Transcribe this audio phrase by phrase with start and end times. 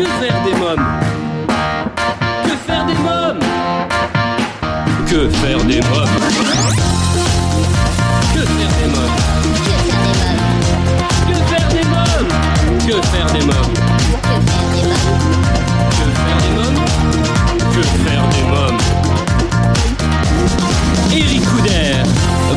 [0.00, 0.86] Que faire des mômes
[2.44, 3.38] Que faire des mômes
[5.06, 6.08] Que faire des mômes
[8.32, 9.16] Que faire des mômes
[11.28, 12.32] Que faire des mômes
[12.86, 13.74] Que faire des mômes
[15.98, 16.80] Que faire des mômes
[17.74, 18.80] Que faire des mômes
[21.12, 21.44] Eric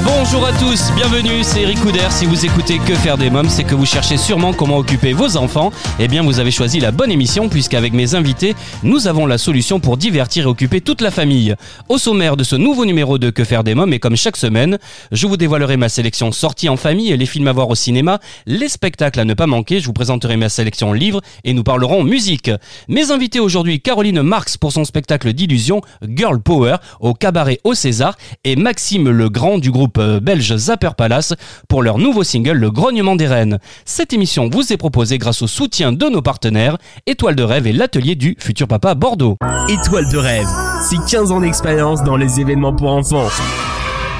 [0.05, 2.07] Bonjour à tous, bienvenue, c'est Eric Couder.
[2.09, 5.38] Si vous écoutez Que faire des mômes, c'est que vous cherchez sûrement comment occuper vos
[5.38, 5.71] enfants.
[5.97, 8.53] Eh bien, vous avez choisi la bonne émission puisqu'avec mes invités,
[8.84, 11.55] nous avons la solution pour divertir et occuper toute la famille.
[11.88, 14.77] Au sommaire de ce nouveau numéro de Que faire des mômes, et comme chaque semaine,
[15.13, 18.67] je vous dévoilerai ma sélection sortie en famille, les films à voir au cinéma, les
[18.67, 22.51] spectacles à ne pas manquer, je vous présenterai ma sélection livres et nous parlerons musique.
[22.90, 28.17] Mes invités aujourd'hui, Caroline Marx pour son spectacle d'illusion Girl Power au cabaret au César
[28.43, 31.33] et Maxime Legrand du groupe euh, belge Zapper Palace
[31.67, 33.59] pour leur nouveau single Le Grognement des Reines.
[33.85, 37.73] Cette émission vous est proposée grâce au soutien de nos partenaires Étoile de Rêve et
[37.73, 39.37] l'atelier du futur papa Bordeaux.
[39.70, 40.48] Étoile de rêve,
[40.81, 43.27] c'est 15 ans d'expérience dans les événements pour enfants.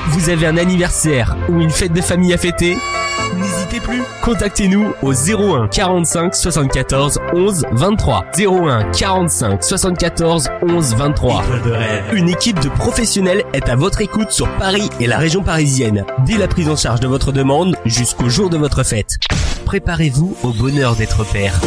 [0.08, 2.78] Vous avez un anniversaire ou une fête de famille à fêter?
[3.80, 8.26] Plus, contactez-nous au 01 45 74 11 23.
[8.38, 11.44] 01 45 74 11 23.
[12.14, 16.38] Une équipe de professionnels est à votre écoute sur Paris et la région parisienne, dès
[16.38, 19.18] la prise en charge de votre demande jusqu'au jour de votre fête.
[19.66, 21.60] Préparez-vous au bonheur d'être père.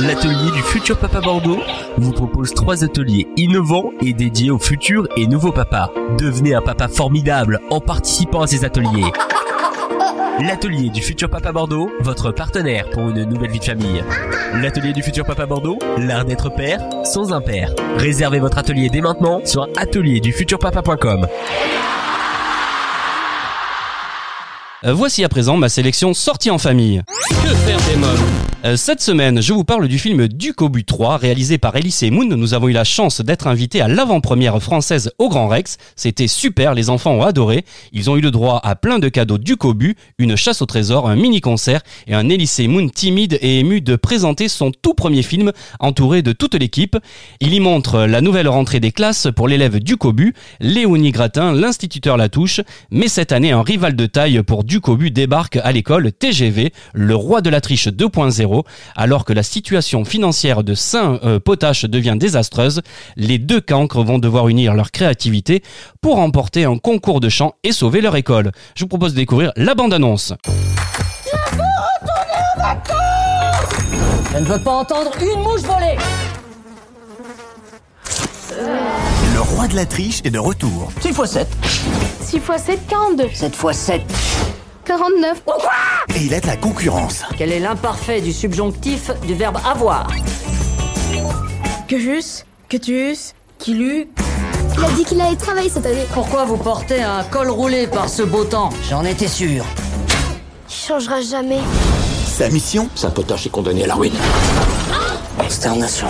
[0.00, 1.58] L'atelier du futur papa Bordeaux
[1.96, 5.90] vous propose trois ateliers innovants et dédiés aux futurs et nouveaux papas.
[6.18, 9.10] Devenez un papa formidable en participant à ces ateliers.
[10.40, 14.04] L'atelier du futur papa Bordeaux, votre partenaire pour une nouvelle vie de famille.
[14.54, 17.74] L'atelier du futur papa Bordeaux, l'art d'être père sans un père.
[17.96, 21.26] Réservez votre atelier dès maintenant sur atelierdufuturpapa.com.
[24.84, 27.02] Euh, Voici à présent ma sélection sortie en famille.
[27.42, 28.10] Que faire des mômes
[28.64, 32.02] Euh, Cette semaine, je vous parle du film Duc au but 3, réalisé par Elise
[32.10, 32.24] Moon.
[32.28, 35.78] Nous avons eu la chance d'être invités à l'avant-première française au Grand Rex.
[35.94, 37.64] C'était super, les enfants ont adoré.
[37.92, 40.66] Ils ont eu le droit à plein de cadeaux Duc au but, une chasse au
[40.66, 45.22] trésor, un mini-concert et un Elise Moon timide et ému de présenter son tout premier
[45.22, 46.96] film entouré de toute l'équipe.
[47.40, 51.52] Il y montre la nouvelle rentrée des classes pour l'élève Duc au but, Léonie Gratin,
[51.52, 52.60] l'instituteur Latouche.
[52.90, 56.74] Mais cette année, un rival de taille pour Duc au but débarque à l'école TGV,
[56.92, 58.64] le roi de la triche 2.0.
[58.96, 62.82] Alors que la situation financière de Saint-Potache devient désastreuse,
[63.16, 65.62] les deux cancres vont devoir unir leur créativité
[66.02, 68.52] pour remporter un concours de chant et sauver leur école.
[68.76, 70.34] Je vous propose de découvrir la bande-annonce.
[74.34, 75.96] Je ne veux pas entendre une mouche voler
[79.32, 80.92] Le roi de la triche est de retour.
[81.00, 81.48] 6 x 7.
[82.20, 83.28] 6 x 7, 42.
[83.32, 84.02] 7 x 7.
[84.88, 85.42] 49.
[86.16, 87.22] Et il a de la concurrence.
[87.36, 90.06] Quel est l'imparfait du subjonctif du verbe avoir
[91.86, 94.08] Que jus, que tuus, qu'il eut.
[94.78, 96.06] Il a dit qu'il allait travailler cette année.
[96.14, 99.62] Pourquoi vous portez un col roulé par ce beau temps J'en étais sûr.
[100.70, 101.60] Il changera jamais.
[102.26, 104.14] Sa mission Saint-Potache est condamné à la ruine.
[105.38, 106.06] Consternation.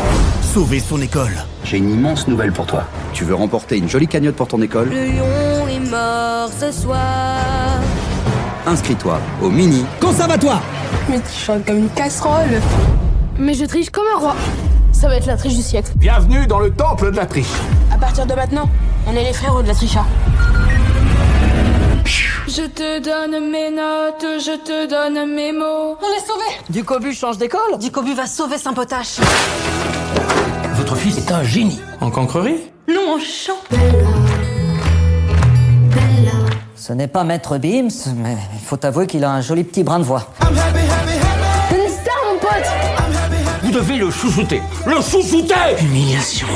[0.54, 1.34] Sauver son école.
[1.64, 2.84] J'ai une immense nouvelle pour toi.
[3.12, 4.90] Tu veux remporter une jolie cagnotte pour ton école?
[4.90, 7.40] Le lion est mort ce soir.
[8.68, 10.60] Inscris-toi au mini Conservatoire
[11.08, 12.60] Mais tu chantes comme une casserole.
[13.38, 14.36] Mais je triche comme un roi.
[14.92, 15.92] Ça va être la triche du siècle.
[15.96, 17.46] Bienvenue dans le temple de la triche.
[17.90, 18.68] À partir de maintenant,
[19.06, 20.04] on est les frérots de la tricha.
[22.46, 25.96] Je te donne mes notes, je te donne mes mots.
[26.02, 29.16] On est sauvés Ducobu change d'école Ducobu va sauver Saint-Potache.
[30.74, 31.80] Votre fils est un génie.
[32.02, 32.70] En cancrerie?
[32.86, 33.54] Non, en chant.
[36.80, 39.98] Ce n'est pas Maître Beams, mais il faut avouer qu'il a un joli petit brin
[39.98, 40.28] de voix.
[40.40, 42.70] C'est une star, mon pote
[43.64, 44.62] Vous devez le chouchouter.
[44.86, 46.46] Le chouchouter Humiliation.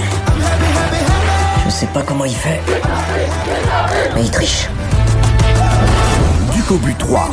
[1.65, 2.61] Je sais pas comment il fait.
[4.15, 4.69] Mais il triche.
[6.55, 7.29] Duc au but 3.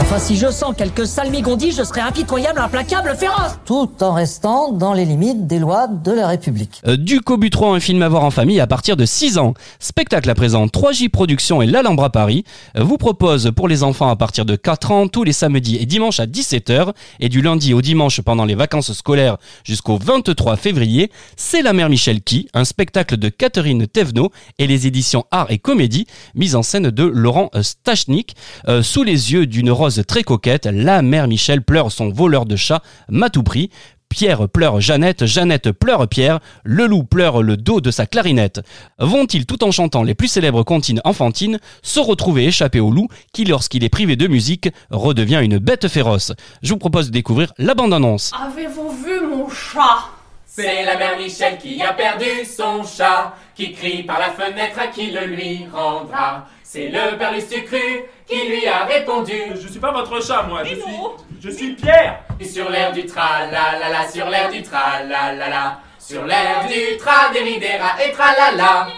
[0.00, 4.92] Enfin, si je sens quelques salmigondis, je serai impitoyable, implacable, féroce Tout en restant dans
[4.92, 6.82] les limites des lois de la République.
[6.86, 9.54] Euh, but 3, un film à voir en famille à partir de 6 ans.
[9.80, 12.44] Spectacle à présent, 3J Productions et l'Alhambra Paris
[12.76, 15.86] euh, vous propose pour les enfants à partir de 4 ans tous les samedis et
[15.86, 21.10] dimanches à 17h et du lundi au dimanche pendant les vacances scolaires jusqu'au 23 février,
[21.36, 25.58] c'est La Mère Michel qui, un spectacle de Catherine Thévenot et les éditions Art et
[25.58, 28.36] Comédie, mise en scène de Laurent euh, Stachnik.
[28.68, 32.56] Euh, sous les yeux d'une rose très coquette, la mère Michel pleure son voleur de
[32.56, 33.70] chat Matouprix.
[34.08, 38.62] Pierre pleure Jeannette, Jeannette pleure Pierre, le loup pleure le dos de sa clarinette.
[38.98, 43.44] Vont-ils, tout en chantant les plus célèbres comptines enfantines, se retrouver échappés au loup qui,
[43.44, 46.32] lorsqu'il est privé de musique, redevient une bête féroce?
[46.62, 48.32] Je vous propose de découvrir la bande-annonce.
[48.44, 50.10] Avez-vous vu mon chat?
[50.46, 54.88] C'est la mère Michel qui a perdu son chat, qui crie par la fenêtre à
[54.88, 56.48] qui le lui rendra.
[56.68, 59.40] C'est le père Lustucru qui lui a répondu.
[59.54, 60.96] Je suis pas votre chat, moi, je suis.
[61.40, 65.00] Je suis Pierre Et sur l'air du tra la la la, sur l'air du tra
[65.04, 68.88] la la la, sur l'air du tra deridera et tra la la.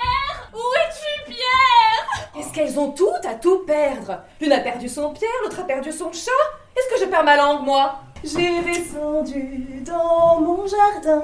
[0.55, 2.31] Où es-tu, Pierre?
[2.38, 4.23] Est-ce qu'elles ont toutes à tout perdre?
[4.41, 6.31] L'une a perdu son pierre, l'autre a perdu son chat
[6.75, 7.97] Est-ce que je perds ma langue, moi?
[8.25, 11.23] J'ai descendu dans mon jardin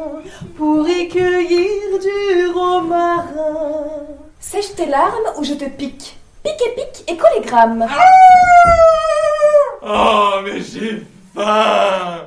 [0.59, 3.87] pour y cueillir du romarin.
[4.39, 6.19] Sèche tes larmes ou je te pique?
[6.45, 7.87] Pique et pique et collégramme.
[9.83, 11.03] Oh, mais j'ai
[11.35, 12.27] faim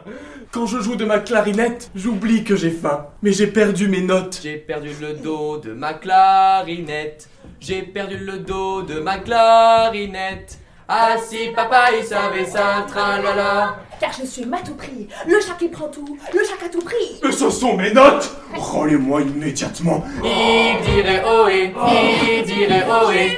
[0.51, 3.05] Quand je joue de ma clarinette, j'oublie que j'ai faim.
[3.21, 4.39] Mais j'ai perdu mes notes.
[4.41, 7.29] J'ai perdu le dos de ma clarinette.
[7.59, 10.57] J'ai perdu le dos de ma clarinette.
[10.89, 13.75] Ah si papa il savait ça, tra la la.
[13.99, 16.81] Car je suis ma tout prix, le chat qui prend tout, le chat à tout
[16.81, 17.19] prix.
[17.23, 20.03] Mais ce sont mes notes Rends-les-moi immédiatement.
[20.23, 21.73] Il dirait ohé,
[22.37, 23.37] il dirait ohé.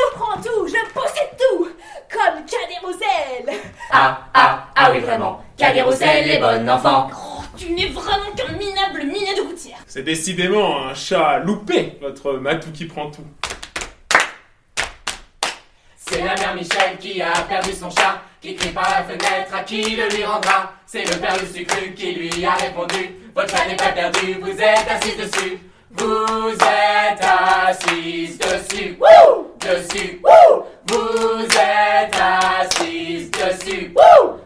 [0.00, 1.68] Je prends tout, je possède tout,
[2.10, 3.60] comme Cadet
[3.90, 5.42] Ah ah ah oui vraiment.
[5.56, 5.82] Cadet
[6.24, 7.10] les bonnes enfants.
[7.12, 12.32] Oh, Tu n'es vraiment qu'un minable minet de gouttière C'est décidément un chat loupé, votre
[12.34, 13.26] matou qui prend tout.
[15.96, 19.62] C'est la mère Michel qui a perdu son chat, qui crie par la fenêtre à
[19.62, 20.72] qui le lui rendra.
[20.86, 23.16] C'est le père Lustucru qui lui a répondu.
[23.34, 25.58] Votre chat n'est pas perdu, vous êtes assis dessus.
[25.90, 28.96] Vous êtes assis dessus.
[29.60, 30.20] Dessus.
[30.86, 33.92] Vous êtes assis dessus.
[33.92, 34.39] Dessus.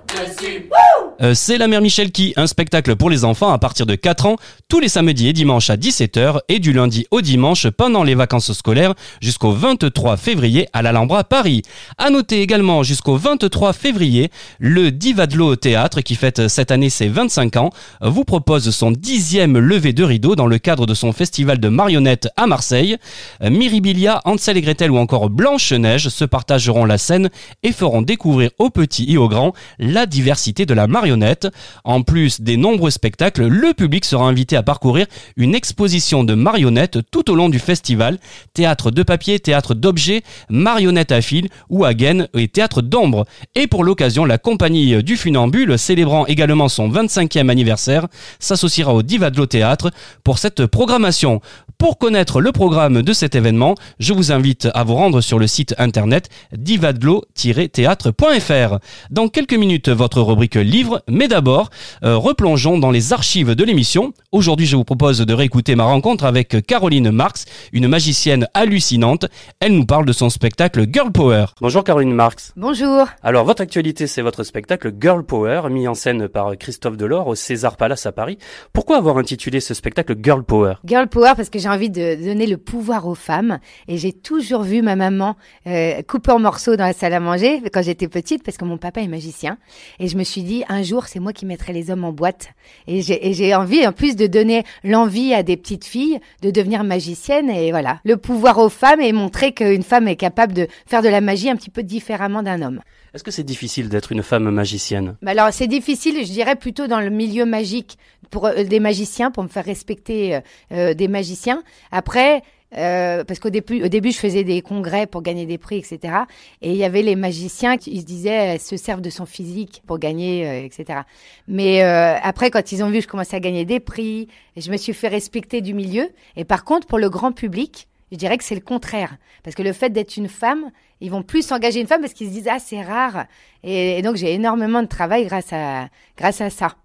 [1.21, 4.27] Euh, c'est la mère Michel qui, un spectacle pour les enfants à partir de 4
[4.27, 4.37] ans,
[4.69, 8.53] tous les samedis et dimanches à 17h et du lundi au dimanche pendant les vacances
[8.53, 11.63] scolaires jusqu'au 23 février à l'Alhambra Paris.
[11.99, 17.57] À noter également jusqu'au 23 février, le Divadlo Théâtre qui fête cette année ses 25
[17.57, 17.71] ans
[18.01, 22.29] vous propose son dixième levée de rideau dans le cadre de son festival de marionnettes
[22.37, 22.97] à Marseille.
[23.43, 27.31] Euh, Miribilia, Hansel et Gretel ou encore Blanche-Neige se partageront la scène
[27.63, 31.49] et feront découvrir aux petits et aux grands la diversité de la marionnette.
[31.85, 35.06] En plus des nombreux spectacles, le public sera invité à parcourir
[35.37, 38.19] une exposition de marionnettes tout au long du festival.
[38.53, 43.25] Théâtre de papier, théâtre d'objets, marionnettes à fil ou à gaine et théâtre d'ombre.
[43.55, 48.06] Et pour l'occasion, la compagnie du Funambule, célébrant également son 25e anniversaire,
[48.39, 49.91] s'associera au Divadlo Théâtre
[50.23, 51.41] pour cette programmation.
[51.79, 55.47] Pour connaître le programme de cet événement, je vous invite à vous rendre sur le
[55.47, 58.79] site internet divadlo-théâtre.fr.
[59.11, 61.70] Dans quelques minutes, votre rubrique livre, mais d'abord,
[62.02, 64.12] euh, replongeons dans les archives de l'émission.
[64.32, 69.26] Aujourd'hui, je vous propose de réécouter ma rencontre avec Caroline Marx, une magicienne hallucinante.
[69.61, 71.46] Elle nous parle de son spectacle Girl Power.
[71.61, 72.52] Bonjour Caroline Marx.
[72.56, 73.06] Bonjour.
[73.23, 77.35] Alors, votre actualité, c'est votre spectacle Girl Power, mis en scène par Christophe Delors au
[77.35, 78.38] César Palace à Paris.
[78.73, 80.75] Pourquoi avoir intitulé ce spectacle Girl Power?
[80.85, 83.58] Girl Power parce que j'ai envie de donner le pouvoir aux femmes
[83.88, 85.37] et j'ai toujours vu ma maman
[85.67, 88.79] euh, couper en morceaux dans la salle à manger quand j'étais petite parce que mon
[88.79, 89.58] papa est magicien
[89.99, 92.51] et je me suis dit un jour c'est moi qui mettrai les hommes en boîte
[92.87, 97.51] et j'ai envie en plus de donner l'envie à des petites filles de devenir magiciennes
[97.51, 101.09] et voilà le pouvoir aux femmes et montrer qu'une femme est capable de faire de
[101.09, 102.81] la magie un petit peu différemment d'un homme.
[103.15, 105.17] Est-ce que c'est difficile d'être une femme magicienne?
[105.23, 107.97] Bah alors c'est difficile, je dirais plutôt dans le milieu magique
[108.31, 110.41] pour euh, des magiciens, pour me faire respecter euh,
[110.73, 111.63] euh, des magiciens.
[111.93, 112.43] Après,
[112.77, 116.15] euh, parce qu'au début, au début, je faisais des congrès pour gagner des prix, etc.
[116.63, 119.83] Et il y avait les magiciens qui se disaient elles se servent de son physique
[119.87, 121.01] pour gagner, euh, etc.
[121.47, 124.71] Mais euh, après, quand ils ont vu que je commençais à gagner des prix, je
[124.71, 126.09] me suis fait respecter du milieu.
[126.37, 129.17] Et par contre, pour le grand public, je dirais que c'est le contraire.
[129.43, 132.29] Parce que le fait d'être une femme, ils vont plus s'engager une femme parce qu'ils
[132.29, 133.27] se disent ah c'est rare.
[133.63, 136.77] Et, et donc j'ai énormément de travail grâce à grâce à ça.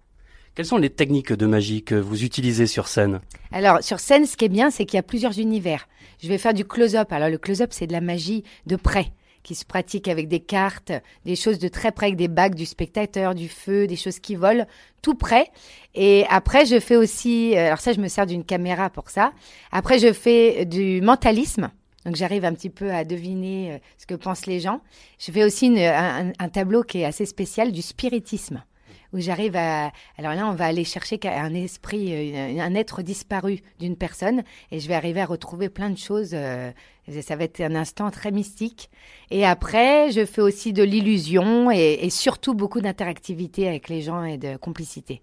[0.60, 4.36] Quelles sont les techniques de magie que vous utilisez sur scène Alors sur scène, ce
[4.36, 5.88] qui est bien, c'est qu'il y a plusieurs univers.
[6.22, 7.10] Je vais faire du close-up.
[7.14, 9.06] Alors le close-up, c'est de la magie de près
[9.42, 10.92] qui se pratique avec des cartes,
[11.24, 14.34] des choses de très près, avec des bagues du spectateur, du feu, des choses qui
[14.34, 14.66] volent,
[15.00, 15.46] tout près.
[15.94, 19.32] Et après, je fais aussi, euh, alors ça, je me sers d'une caméra pour ça.
[19.72, 21.70] Après, je fais du mentalisme.
[22.04, 24.82] Donc j'arrive un petit peu à deviner euh, ce que pensent les gens.
[25.18, 28.62] Je fais aussi un tableau qui est assez spécial du spiritisme.
[29.12, 29.92] Où j'arrive à.
[30.18, 34.88] Alors là, on va aller chercher un esprit, un être disparu d'une personne, et je
[34.88, 36.30] vais arriver à retrouver plein de choses.
[36.30, 38.90] Ça va être un instant très mystique.
[39.30, 44.24] Et après, je fais aussi de l'illusion et, et surtout beaucoup d'interactivité avec les gens
[44.24, 45.22] et de complicité.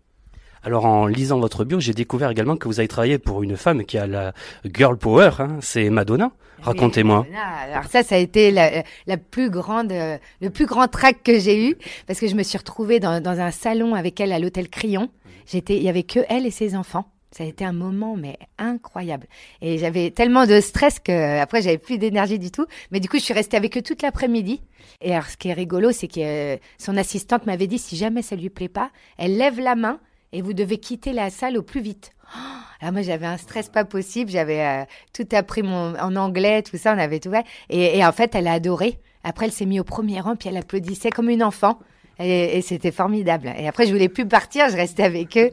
[0.68, 3.86] Alors en lisant votre bio, j'ai découvert également que vous avez travaillé pour une femme
[3.86, 4.34] qui a la
[4.66, 6.34] girl power, hein, c'est Madonna.
[6.62, 7.26] Racontez-moi.
[7.72, 11.40] Alors ça, ça a été la, la plus grande, euh, le plus grand trac que
[11.40, 14.40] j'ai eu parce que je me suis retrouvée dans, dans un salon avec elle à
[14.40, 15.10] l'hôtel Crillon.
[15.46, 17.06] J'étais, il y avait que elle et ses enfants.
[17.32, 19.28] Ça a été un moment mais incroyable.
[19.62, 22.66] Et j'avais tellement de stress que après j'avais plus d'énergie du tout.
[22.92, 24.62] Mais du coup, je suis restée avec eux toute l'après-midi.
[25.00, 28.22] Et alors, ce qui est rigolo, c'est que euh, son assistante m'avait dit si jamais
[28.22, 30.02] ça lui plaît pas, elle lève la main
[30.34, 32.12] et vous devez quitter la salle au plus vite.
[32.36, 32.40] Oh,
[32.82, 36.94] alors moi j'avais un stress pas possible, j'avais euh, tout appris en anglais, tout ça,
[36.94, 37.46] on avait tout fait.
[37.70, 39.00] Et en fait, elle a adoré.
[39.24, 41.80] Après, elle s'est mise au premier rang, puis elle applaudissait comme une enfant.
[42.20, 43.54] Et, et c'était formidable.
[43.58, 45.52] Et après, je voulais plus partir, je restais avec eux.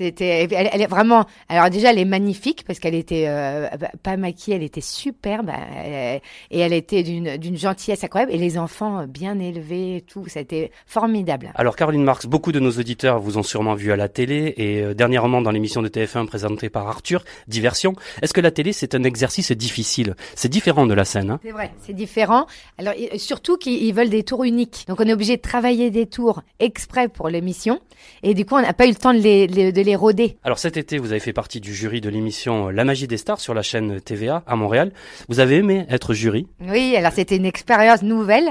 [0.00, 1.26] C'était, elle, est vraiment.
[1.50, 3.68] Alors déjà, elle est magnifique parce qu'elle était euh,
[4.02, 6.18] pas maquillée, elle était superbe euh,
[6.50, 8.32] et elle était d'une d'une gentillesse incroyable.
[8.32, 11.52] Et les enfants bien élevés, tout, ça a été formidable.
[11.54, 14.80] Alors Caroline Marx, beaucoup de nos auditeurs vous ont sûrement vu à la télé et
[14.80, 17.94] euh, dernièrement dans l'émission de TF1 présentée par Arthur, Diversion.
[18.22, 20.16] Est-ce que la télé c'est un exercice difficile?
[20.34, 21.28] C'est différent de la scène.
[21.28, 21.40] Hein?
[21.44, 22.46] C'est vrai, c'est différent.
[22.78, 26.42] Alors surtout qu'ils veulent des tours uniques, donc on est obligé de travailler des tours
[26.58, 27.80] exprès pour l'émission
[28.22, 29.96] et du coup on n'a pas eu le temps de les, de les
[30.42, 33.40] alors cet été, vous avez fait partie du jury de l'émission La magie des stars
[33.40, 34.92] sur la chaîne TVA à Montréal.
[35.28, 36.46] Vous avez aimé être jury?
[36.60, 38.48] Oui, alors c'était une expérience nouvelle.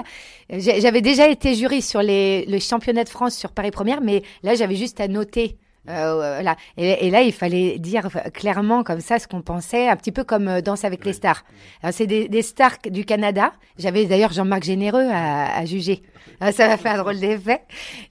[0.49, 4.55] J'avais déjà été jury sur les, le championnat de France sur Paris Première, mais là
[4.55, 5.57] j'avais juste à noter
[5.89, 6.41] euh.
[6.77, 10.47] Et, là, il fallait dire clairement comme ça ce qu'on pensait, un petit peu comme
[10.47, 11.43] euh, Danse avec les stars.
[11.91, 13.53] C'est des, des, stars du Canada.
[13.77, 16.01] J'avais d'ailleurs Jean-Marc Généreux à, à juger.
[16.41, 17.61] Ah, ça va faire un drôle d'effet.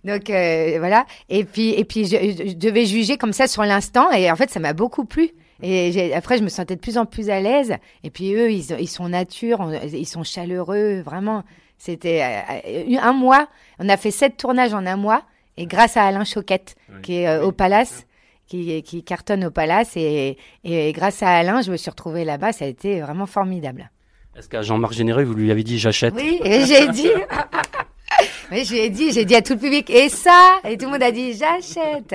[0.04, 1.06] Donc euh, voilà.
[1.28, 2.16] Et puis et puis je,
[2.48, 4.10] je, devais juger comme ça sur l'instant.
[4.10, 5.30] Et en fait, ça m'a beaucoup plu.
[5.62, 7.76] Et après, je me sentais de plus en plus à l'aise.
[8.04, 11.42] Et puis eux, ils, ils sont nature, ils sont chaleureux, vraiment.
[11.78, 12.44] C'était
[13.00, 13.48] un mois.
[13.78, 15.22] On a fait sept tournages en un mois.
[15.58, 18.06] Et grâce à Alain Choquette, qui est euh, au Palace,
[18.46, 22.52] qui, qui, cartonne au Palace, et, et, grâce à Alain, je me suis retrouvée là-bas.
[22.52, 23.90] Ça a été vraiment formidable.
[24.36, 27.10] Est-ce qu'à Jean-Marc Généreux, vous lui avez dit j'achète Oui, et j'ai dit.
[28.50, 31.02] oui, j'ai dit, j'ai dit à tout le public et ça, et tout le monde
[31.02, 32.14] a dit j'achète.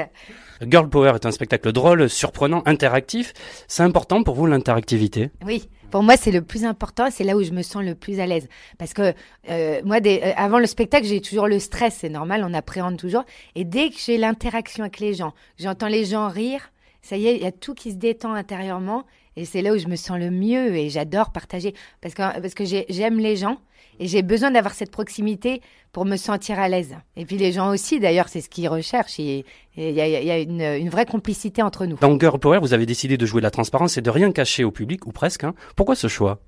[0.61, 3.33] Girl Power est un spectacle drôle, surprenant, interactif.
[3.67, 5.31] C'est important pour vous l'interactivité?
[5.45, 5.69] Oui.
[5.91, 7.09] Pour moi, c'est le plus important.
[7.11, 8.47] C'est là où je me sens le plus à l'aise.
[8.79, 9.13] Parce que
[9.51, 11.97] euh, moi, des, euh, avant le spectacle, j'ai toujours le stress.
[11.99, 13.25] C'est normal, on appréhende toujours.
[13.53, 16.71] Et dès que j'ai l'interaction avec les gens, j'entends les gens rire,
[17.03, 19.05] ça y est, il y a tout qui se détend intérieurement.
[19.35, 20.75] Et c'est là où je me sens le mieux.
[20.75, 21.73] Et j'adore partager.
[22.01, 23.57] Parce que, parce que j'aime les gens.
[23.99, 25.61] Et j'ai besoin d'avoir cette proximité
[25.91, 26.95] pour me sentir à l'aise.
[27.15, 29.19] Et puis les gens aussi, d'ailleurs, c'est ce qu'ils recherchent.
[29.19, 29.43] Il
[29.77, 31.97] y a, une, vraie complicité entre nous.
[31.97, 34.71] Dans Girl Power, vous avez décidé de jouer la transparence et de rien cacher au
[34.71, 35.43] public, ou presque.
[35.43, 35.53] Hein.
[35.75, 36.39] Pourquoi ce choix?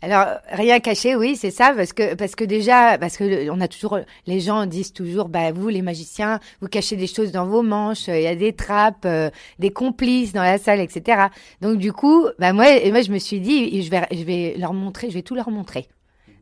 [0.00, 3.66] Alors rien caché, oui, c'est ça, parce que parce que déjà, parce que on a
[3.66, 7.62] toujours, les gens disent toujours, bah vous les magiciens, vous cachez des choses dans vos
[7.62, 9.28] manches, il y a des trappes, euh,
[9.58, 11.26] des complices dans la salle, etc.
[11.62, 14.72] Donc du coup, bah moi, moi je me suis dit, je vais je vais leur
[14.72, 15.88] montrer, je vais tout leur montrer.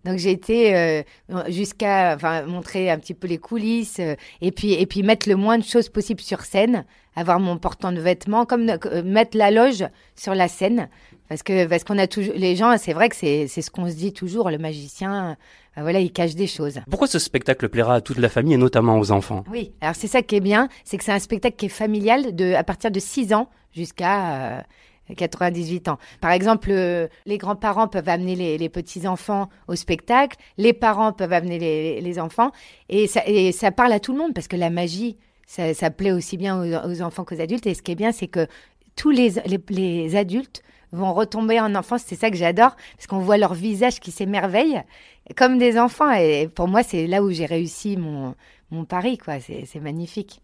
[0.07, 1.03] Donc j'ai été euh,
[1.49, 5.35] jusqu'à enfin, montrer un petit peu les coulisses euh, et puis et puis mettre le
[5.35, 6.85] moins de choses possible sur scène,
[7.17, 9.85] avoir mon portant de vêtements, comme euh, mettre la loge
[10.15, 10.89] sur la scène,
[11.29, 13.91] parce que parce qu'on a toujours les gens, c'est vrai que c'est c'est ce qu'on
[13.91, 15.37] se dit toujours, le magicien,
[15.77, 16.79] voilà, il cache des choses.
[16.89, 19.43] Pourquoi ce spectacle plaira à toute la famille et notamment aux enfants?
[19.51, 22.37] Oui, alors c'est ça qui est bien, c'est que c'est un spectacle qui est familial
[22.37, 24.65] de à partir de 6 ans jusqu'à
[25.15, 25.99] 98 ans.
[26.21, 32.01] Par exemple, euh, les grands-parents peuvent amener les, petits-enfants au spectacle, les parents peuvent amener
[32.01, 32.51] les, enfants,
[32.89, 35.91] et ça, et ça, parle à tout le monde parce que la magie, ça, ça
[35.91, 37.67] plaît aussi bien aux, enfants qu'aux adultes.
[37.67, 38.47] Et ce qui est bien, c'est que
[38.97, 39.35] tous les,
[39.69, 42.03] les, adultes vont retomber en enfance.
[42.07, 44.83] C'est ça que j'adore, parce qu'on voit leur visage qui s'émerveille
[45.37, 46.13] comme des enfants.
[46.13, 48.35] Et pour moi, c'est là où j'ai réussi mon,
[48.71, 49.35] mon pari, quoi.
[49.41, 50.41] C'est magnifique.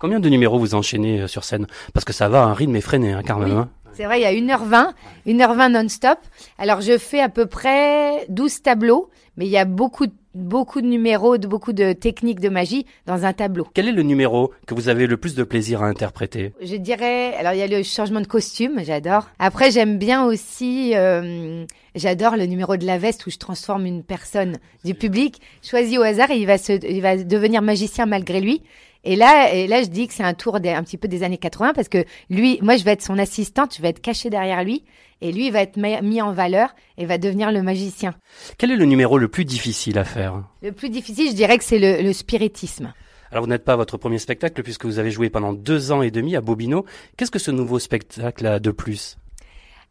[0.00, 1.66] Combien de numéros vous enchaînez euh, sur scène?
[1.92, 3.50] Parce que ça va à un rythme effréné, hein, quand même.
[3.50, 3.68] Hein.
[3.92, 4.92] C'est vrai, il y a 1h20,
[5.26, 6.18] 1h20 non-stop.
[6.58, 10.86] Alors, je fais à peu près 12 tableaux, mais il y a beaucoup, beaucoup de
[10.86, 13.66] numéros, de, beaucoup de techniques de magie dans un tableau.
[13.74, 16.52] Quel est le numéro que vous avez le plus de plaisir à interpréter?
[16.62, 19.28] Je dirais, alors il y a le changement de costume, j'adore.
[19.38, 24.02] Après, j'aime bien aussi, euh, j'adore le numéro de la veste où je transforme une
[24.02, 28.40] personne du public choisi au hasard et il va, se, il va devenir magicien malgré
[28.40, 28.62] lui.
[29.02, 31.22] Et là, et là, je dis que c'est un tour des, un petit peu des
[31.22, 34.28] années 80 parce que lui, moi, je vais être son assistante, je vais être cachée
[34.28, 34.84] derrière lui
[35.22, 38.14] et lui, il va être mis en valeur et va devenir le magicien.
[38.58, 40.19] Quel est le numéro le plus difficile à faire?
[40.62, 42.92] Le plus difficile, je dirais que c'est le, le spiritisme.
[43.30, 46.10] Alors vous n'êtes pas votre premier spectacle puisque vous avez joué pendant deux ans et
[46.10, 46.84] demi à Bobino.
[47.16, 49.16] Qu'est-ce que ce nouveau spectacle a de plus?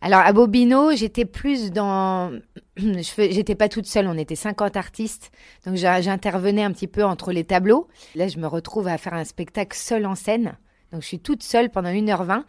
[0.02, 2.32] Alors à Bobino, j'étais plus dans,
[2.78, 5.32] j'étais pas toute seule, on était 50 artistes,
[5.66, 7.88] donc j'intervenais un petit peu entre les tableaux.
[8.16, 10.58] Là, je me retrouve à faire un spectacle seul en scène,
[10.92, 12.44] donc je suis toute seule pendant 1h20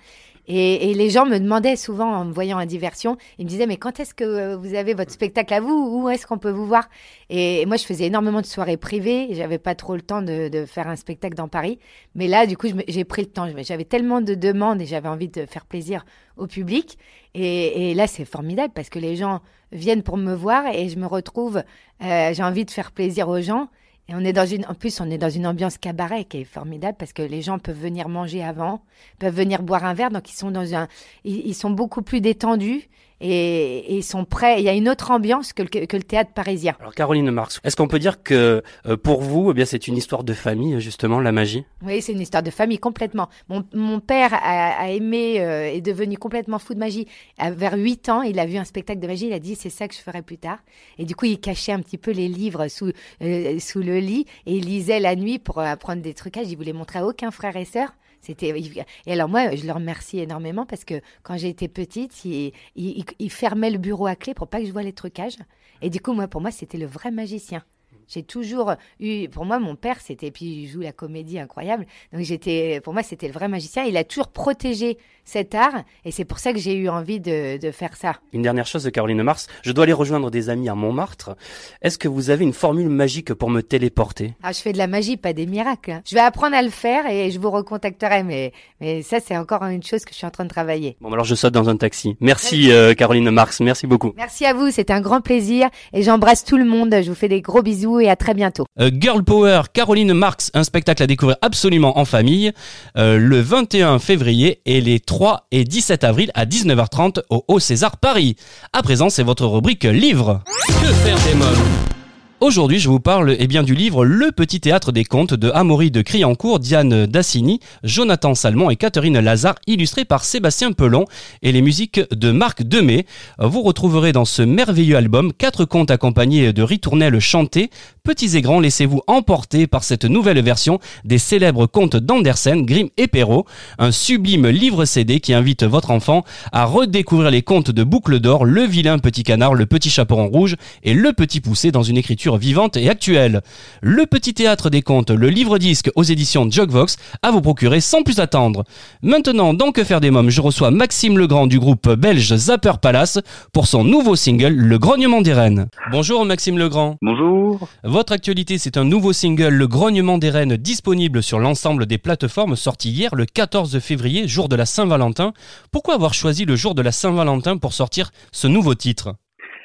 [0.53, 3.77] et, les gens me demandaient souvent, en me voyant en diversion, ils me disaient, mais
[3.77, 5.71] quand est-ce que euh, vous avez votre spectacle à vous?
[5.71, 6.89] Où est-ce qu'on peut vous voir?
[7.29, 9.29] Et, moi, je faisais énormément de soirées privées.
[9.31, 11.79] J'avais pas trop le temps de, faire un spectacle dans Paris.
[12.17, 13.47] Mais là, du coup, j'ai pris le temps.
[13.59, 16.05] J'avais tellement de demandes et j'avais envie de faire plaisir
[16.37, 16.99] au public.
[17.35, 21.07] Et, là, c'est formidable parce que les gens viennent pour me voir et je me
[21.07, 21.63] retrouve,
[22.03, 23.69] euh, j'ai envie de faire plaisir aux gens.
[24.09, 26.45] Et on est dans une, en plus, on est dans une ambiance cabaret qui est
[26.45, 28.83] formidable parce que les gens peuvent venir manger avant,
[29.19, 30.89] peuvent venir boire un verre, donc ils sont dans un,
[31.25, 32.89] ils sont beaucoup plus détendus
[33.21, 34.61] et, ils sont prêts.
[34.61, 36.75] Il y a une autre ambiance que le, que le théâtre parisien.
[36.81, 39.97] Alors Caroline Marx, est-ce qu'on peut dire que euh, pour vous, eh bien c'est une
[39.97, 41.65] histoire de famille justement la magie?
[41.83, 43.29] Oui, c'est une histoire de famille complètement.
[43.49, 47.07] Mon, mon père a, a aimé euh, est devenu complètement fou de magie.
[47.39, 49.27] À, vers 8 ans, il a vu un spectacle de magie.
[49.27, 50.59] Il a dit c'est ça que je ferai plus tard.
[50.99, 54.27] Et du coup, il cachait un petit peu les livres sous euh, sous le lit
[54.47, 56.51] et il lisait la nuit pour apprendre des trucages.
[56.51, 57.91] Il voulait montrer à aucun frère et sœur.
[58.29, 63.71] Et alors moi je le remercie énormément parce que quand j'étais petite, il, il, fermait
[63.71, 65.37] le bureau à clé pour pas que je voie les trucages.
[65.83, 67.65] Et du coup moi pour moi c'était le vrai magicien.
[68.11, 71.87] J'ai toujours eu, pour moi, mon père, c'était, puis il joue la comédie incroyable.
[72.13, 73.85] Donc j'étais, pour moi, c'était le vrai magicien.
[73.85, 77.57] Il a toujours protégé cet art et c'est pour ça que j'ai eu envie de,
[77.59, 78.17] de, faire ça.
[78.33, 81.37] Une dernière chose de Caroline Mars, je dois aller rejoindre des amis à Montmartre.
[81.83, 84.35] Est-ce que vous avez une formule magique pour me téléporter?
[84.43, 85.93] Ah, je fais de la magie, pas des miracles.
[85.93, 86.03] Hein.
[86.05, 89.63] Je vais apprendre à le faire et je vous recontacterai, mais, mais ça, c'est encore
[89.63, 90.97] une chose que je suis en train de travailler.
[91.01, 92.17] Bon, alors je saute dans un taxi.
[92.21, 94.13] Merci euh, Caroline Marx, merci beaucoup.
[94.17, 96.95] Merci à vous, c'était un grand plaisir et j'embrasse tout le monde.
[97.03, 98.67] Je vous fais des gros bisous et à très bientôt.
[98.81, 102.53] Euh, Girl Power, Caroline Marx, un spectacle à découvrir absolument en famille
[102.97, 107.97] euh, le 21 février et les 3 et 17 avril à 19h30 au Haut César
[107.99, 108.37] Paris.
[108.73, 110.43] À présent, c'est votre rubrique livre.
[110.67, 112.00] Que faire des mômes?
[112.43, 115.91] Aujourd'hui, je vous parle eh bien, du livre Le Petit Théâtre des Contes de Amaury
[115.91, 121.05] de Criancourt, Diane Dassini, Jonathan Salmon et Catherine Lazare, illustré par Sébastien Pelon
[121.43, 123.05] et les musiques de Marc Demey.
[123.39, 127.69] Vous retrouverez dans ce merveilleux album quatre contes accompagnés de ritournelles chantées.
[128.05, 133.07] Petits et grands, laissez-vous emporter par cette nouvelle version des célèbres contes d'Andersen, Grimm et
[133.07, 133.45] Perrault,
[133.79, 138.47] un sublime livre CD qui invite votre enfant à redécouvrir les contes de Boucle d'Or,
[138.47, 142.30] Le Vilain Petit Canard, Le Petit Chaperon Rouge et Le Petit Poussé dans une écriture
[142.39, 143.43] vivante et actuelle.
[143.83, 148.21] Le Petit Théâtre des Contes, le livre-disque aux éditions Jogvox, à vous procurer sans plus
[148.21, 148.65] attendre.
[149.03, 153.19] Maintenant, dans Que faire des mômes, je reçois Maxime Legrand du groupe belge Zapper Palace
[153.53, 155.69] pour son nouveau single Le Grognement des Rennes.
[155.91, 156.97] Bonjour Maxime Legrand.
[157.03, 157.69] Bonjour.
[157.85, 162.57] Votre actualité, c'est un nouveau single Le Grognement des Rennes disponible sur l'ensemble des plateformes
[162.57, 165.33] sorti hier le 14 février, jour de la Saint-Valentin.
[165.71, 169.15] Pourquoi avoir choisi le jour de la Saint-Valentin pour sortir ce nouveau titre?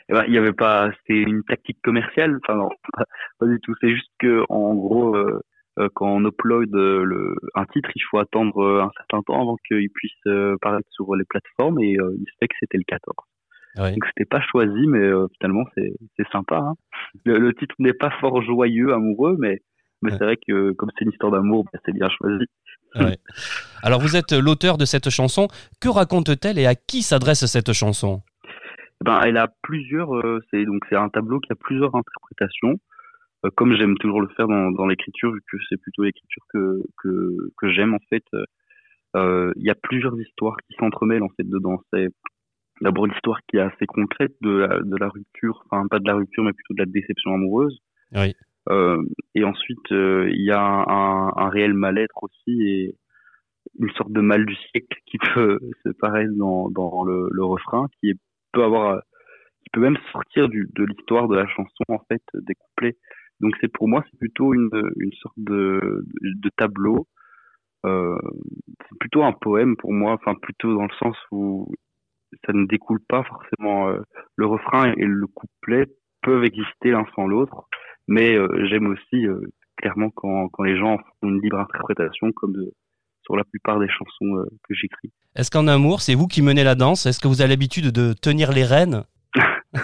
[0.10, 2.38] Eh ben, il y avait pas, c'était une tactique commerciale.
[2.44, 2.70] Enfin non,
[3.40, 3.74] pas, du tout.
[3.82, 5.42] C'est juste que en gros, euh,
[5.80, 9.58] euh, quand on upload euh, le, un titre, il faut attendre un certain temps avant
[9.68, 13.16] qu'il puisse paraître sur les plateformes et il se fait que c'était le 14.
[13.78, 13.92] Ouais.
[13.92, 16.58] Donc c'était pas choisi, mais finalement c'est c'est sympa.
[16.58, 16.76] Hein.
[17.26, 19.60] Le, le, titre n'est pas fort joyeux, amoureux, mais
[20.02, 22.46] mais c'est vrai que comme c'est une histoire d'amour, bah, c'est bien choisi.
[22.96, 23.18] Ouais.
[23.84, 25.48] Alors vous êtes l'auteur de cette chanson.
[25.82, 28.22] Que raconte-t-elle et à qui s'adresse cette chanson?
[29.04, 30.16] Ben, elle a plusieurs.
[30.16, 32.80] Euh, c'est donc c'est un tableau qui a plusieurs interprétations.
[33.46, 36.82] Euh, comme j'aime toujours le faire dans, dans l'écriture, vu que c'est plutôt l'écriture que
[36.98, 38.24] que, que j'aime en fait.
[39.16, 41.80] Euh, il y a plusieurs histoires qui s'entremêlent en fait dedans.
[41.94, 42.10] C'est
[42.82, 46.16] d'abord l'histoire qui est assez concrète de la, de la rupture, enfin pas de la
[46.16, 47.80] rupture, mais plutôt de la déception amoureuse.
[48.14, 48.34] Oui.
[48.70, 49.02] Euh,
[49.36, 52.96] et ensuite, il y a un, un réel mal-être aussi et
[53.80, 57.88] une sorte de mal du siècle qui peut se paraître dans, dans le, le refrain,
[58.00, 58.20] qui est
[58.56, 59.02] peut avoir,
[59.64, 62.98] qui peut même sortir de l'histoire de la chanson en fait, des couplets.
[63.42, 64.70] Donc c'est pour moi c'est plutôt une,
[65.22, 66.04] sorte de,
[66.58, 67.08] tableau.
[67.86, 68.18] Euh,
[68.90, 71.72] c'est plutôt un poème pour moi, enfin plutôt dans le sens où
[72.46, 73.90] ça ne découle pas forcément.
[73.90, 74.02] Euh,
[74.36, 75.86] le refrain et le couplet
[76.22, 77.68] peuvent exister l'un sans l'autre,
[78.08, 79.42] mais euh, j'aime aussi euh,
[79.78, 82.74] clairement quand les gens font une libre interprétation comme de,
[83.26, 85.12] sur la plupart des chansons euh, que j'écris.
[85.36, 87.06] Est-ce qu'en amour, c'est vous qui menez la danse?
[87.06, 89.04] Est-ce que vous avez l'habitude de tenir les rênes?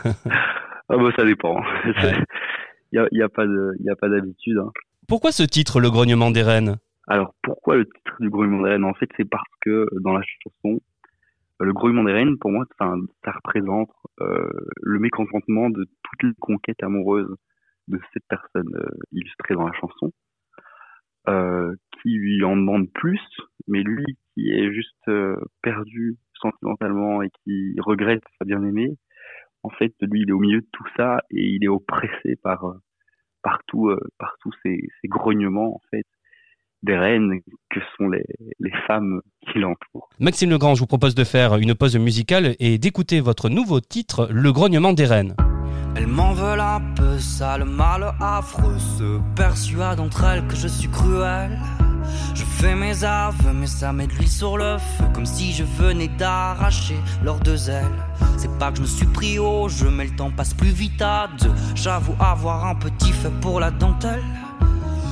[0.94, 1.56] Ah bah ça dépend.
[2.92, 4.58] Il n'y a, a, pas a pas d'habitude.
[4.58, 4.72] Hein.
[5.08, 6.76] Pourquoi ce titre, Le grognement des reines?
[7.08, 8.84] Alors pourquoi le titre du grognement des reines?
[8.84, 10.82] En fait, c'est parce que dans la chanson,
[11.62, 14.50] euh, le grognement des reines, pour moi, ça, ça représente euh,
[14.82, 17.34] le mécontentement de toutes les conquêtes amoureuses
[17.88, 18.70] de cette personne
[19.14, 20.12] illustrée dans la chanson.
[21.26, 23.22] Qui lui en demande plus,
[23.68, 28.98] mais lui qui est juste euh, perdu sentimentalement et qui regrette sa bien-aimée,
[29.64, 32.66] en fait, lui, il est au milieu de tout ça et il est oppressé par,
[32.66, 32.80] euh,
[33.44, 36.06] par, euh, par tous ces, ces grognements, en fait,
[36.82, 38.26] des reines que sont les,
[38.60, 40.10] les femmes qui l'entourent.
[40.20, 44.28] Maxime Legrand, je vous propose de faire une pause musicale et d'écouter votre nouveau titre,
[44.32, 45.36] Le grognement des reines.
[45.96, 50.68] Elles m'en veulent un peu, ça le mal affreux Se persuade entre elles que je
[50.68, 51.60] suis cruel.
[52.34, 55.64] Je fais mes aveux, mais ça met de l'huile sur le feu Comme si je
[55.64, 57.86] venais d'arracher leurs deux ailes.
[58.38, 61.02] C'est pas que je me suis pris au jeu, mais le temps passe plus vite
[61.02, 61.54] à deux.
[61.76, 64.24] J'avoue avoir un petit fait pour la dentelle.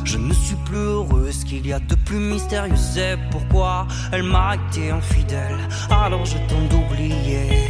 [0.05, 4.23] Je ne suis plus heureux, ce qu'il y a de plus mystérieux, c'est pourquoi elle
[4.23, 5.57] m'a été infidèle.
[5.91, 7.69] Alors je tente d'oublier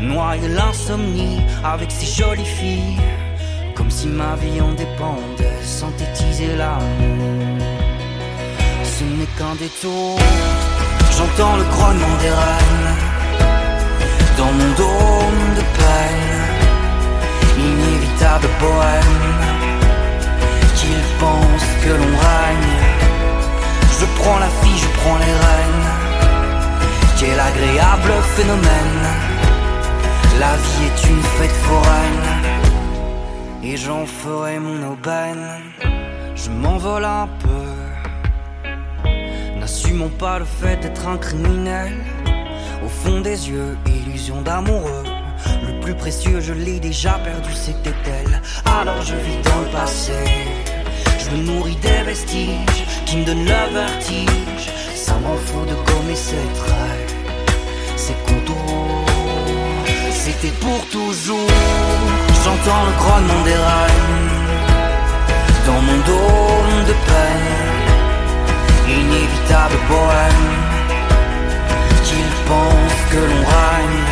[0.00, 3.00] noyer l'insomnie avec ces jolies filles,
[3.74, 7.64] comme si ma vie en dépendait, synthétiser l'amour.
[8.84, 10.18] Ce n'est qu'un détour,
[11.16, 12.96] j'entends le grognement des reines
[14.38, 16.36] dans mon dôme de peine,
[17.58, 19.24] inévitable poème
[20.76, 22.76] qu'il pense que l'on règne.
[23.98, 25.86] Je prends la fille, je prends les rênes,
[27.18, 29.35] quel agréable phénomène
[30.38, 32.28] la vie est une fête foraine
[33.62, 35.46] et j'en ferai mon aubaine.
[36.34, 37.66] Je m'envole un peu,
[39.58, 41.92] n'assumons pas le fait d'être un criminel.
[42.84, 45.04] Au fond des yeux, illusion d'amoureux.
[45.66, 48.40] Le plus précieux, je l'ai déjà perdu, c'était elle.
[48.78, 50.12] Alors je vis dans le passé.
[51.18, 54.68] Je me nourris des vestiges qui me donnent le vertige.
[54.94, 57.15] Ça m'en fout de gommer ses traits,
[60.26, 61.50] c'était pour toujours.
[62.42, 64.30] J'entends le grognement des reines
[65.66, 67.52] dans mon dôme de peine.
[68.88, 70.52] Inévitable bohème
[72.06, 74.04] qu'il pense que l'on règne.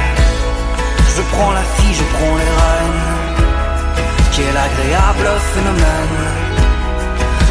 [1.17, 3.07] Je prends la fille, je prends les reines.
[4.35, 6.21] Quel agréable phénomène.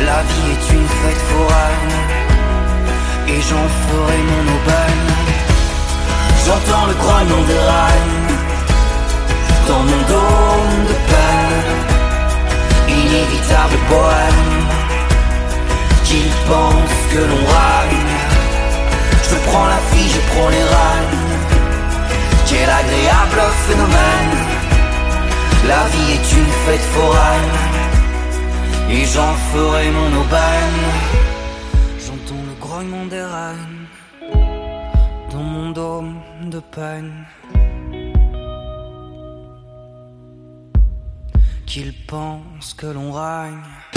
[0.09, 1.97] La vie est une fête foraine
[3.27, 5.09] et j'en ferai mon aubaine.
[6.45, 8.32] J'entends le grognement des reines
[26.95, 27.55] foraine,
[28.89, 30.81] et j'en ferai mon aubaine.
[31.99, 33.87] J'entends le grognement des reines,
[35.31, 36.15] dans mon dôme
[36.49, 37.25] de peine.
[41.73, 43.92] qu'il pense que l'on règne.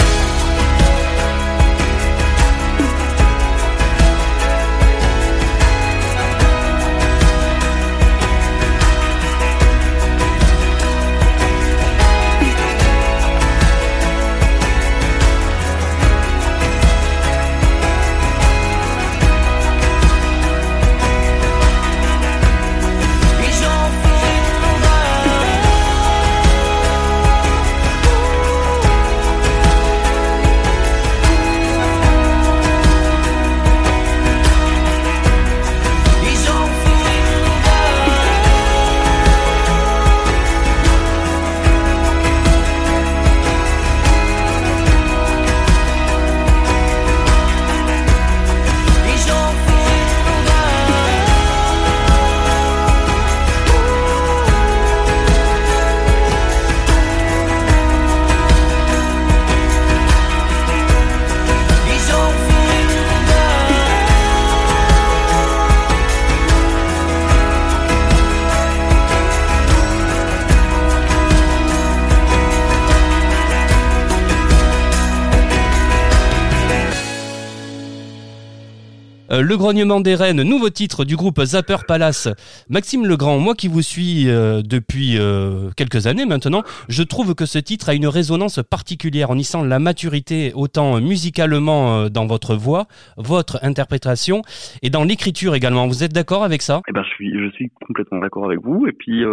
[79.47, 82.27] Le grognement des reines, nouveau titre du groupe Zapper Palace.
[82.69, 87.45] Maxime Legrand, moi qui vous suis euh, depuis euh, quelques années maintenant, je trouve que
[87.45, 92.55] ce titre a une résonance particulière en y sent la maturité autant musicalement dans votre
[92.55, 94.41] voix, votre interprétation
[94.81, 95.87] et dans l'écriture également.
[95.87, 96.81] Vous êtes d'accord avec ça?
[96.89, 98.85] Eh ben, je suis, je suis complètement d'accord avec vous.
[98.85, 99.23] Et puis,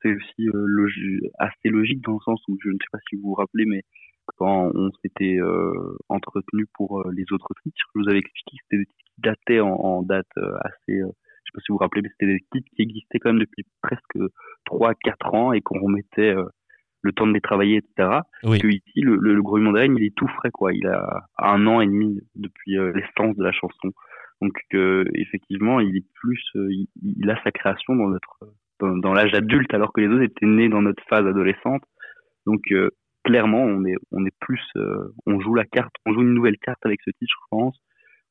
[0.00, 0.48] c'est aussi
[1.40, 3.82] assez logique dans le sens où je ne sais pas si vous vous rappelez, mais
[4.36, 5.38] quand on s'était
[6.08, 10.02] entretenu pour les autres titres, je vous avais expliqué que c'était des daté en, en
[10.02, 11.10] date euh, assez, euh,
[11.46, 13.40] je sais pas si vous vous rappelez, mais c'était des titres qui existaient quand même
[13.40, 14.18] depuis presque
[14.66, 16.44] 3-4 ans et qu'on remettait euh,
[17.02, 18.20] le temps de les travailler, etc.
[18.42, 18.58] Oui.
[18.58, 20.72] Que ici, le, le, le il est tout frais, quoi.
[20.72, 23.92] Il a un an et demi depuis euh, l'essence de la chanson.
[24.42, 28.38] Donc, euh, effectivement, il est plus, il, il, a sa création dans notre,
[28.80, 31.82] dans, dans l'âge adulte, alors que les autres étaient nés dans notre phase adolescente.
[32.44, 32.62] Donc,
[33.24, 34.62] clairement, on est, on est plus,
[35.26, 37.80] on joue la carte, on joue une nouvelle carte avec ce titre, je pense.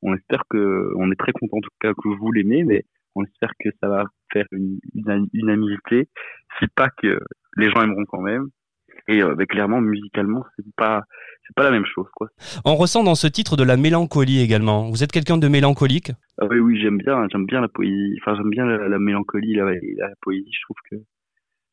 [0.02, 2.84] On espère que, on est très content en tout cas que vous l'aimez, mais
[3.16, 6.10] on espère que ça va faire une, une unanimité.
[6.60, 7.20] Si pas que
[7.58, 8.50] les gens aimeront quand même.
[9.08, 11.04] Et euh, bah, clairement, musicalement, c'est pas,
[11.46, 12.28] c'est pas la même chose, quoi.
[12.64, 14.90] On ressent dans ce titre de la mélancolie également.
[14.90, 16.12] Vous êtes quelqu'un de mélancolique?
[16.40, 18.18] Ah oui, oui, j'aime bien, j'aime bien la poésie.
[18.22, 20.52] Enfin, j'aime bien la, la mélancolie, la, la, poésie.
[20.52, 20.96] Je trouve que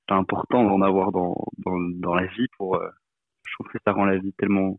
[0.09, 2.77] c'est important d'en avoir dans, dans, dans la vie pour.
[2.77, 2.89] Euh,
[3.45, 4.79] je trouve que ça rend la vie tellement,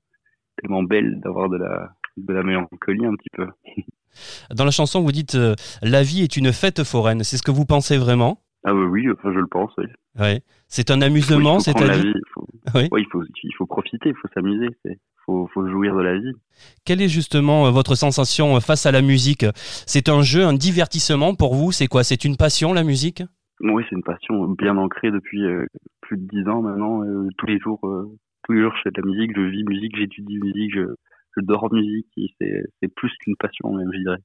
[0.58, 3.48] tellement belle d'avoir de la, de la mélancolie un petit peu.
[4.56, 7.24] Dans la chanson, vous dites euh, la vie est une fête foraine.
[7.24, 8.40] C'est ce que vous pensez vraiment?
[8.64, 9.72] Ah oui, oui, enfin, je le pense.
[9.78, 9.86] Oui.
[10.20, 10.42] Ouais.
[10.68, 12.06] C'est un amusement, c'est à dire.
[12.06, 12.88] Il faut, oui.
[12.92, 14.68] ouais, il faut, il faut profiter, il faut s'amuser.
[14.86, 16.34] C'est faut, faut jouir de la vie.
[16.86, 19.46] Quelle est justement euh, votre sensation face à la musique?
[19.56, 21.72] C'est un jeu, un divertissement pour vous?
[21.72, 22.04] C'est quoi?
[22.04, 23.24] C'est une passion la musique?
[23.62, 25.66] Oui, c'est une passion bien ancrée depuis euh,
[26.02, 27.04] plus de dix ans maintenant.
[27.04, 28.10] Euh, tous les jours, euh,
[28.44, 30.96] tous les jours, je fais de la musique, je vis musique, j'étudie musique, je,
[31.36, 32.08] je dors musique.
[32.40, 34.18] C'est plus qu'une passion même, je dirais.